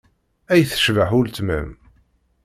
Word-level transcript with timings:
Ay 0.51 0.61
tecbeḥ 0.71 1.09
uletma-m! 1.17 1.69